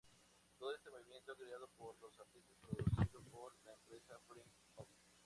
[0.57, 4.87] Todo este movimiento creado por los artistas, producido por la empresa Freak Out!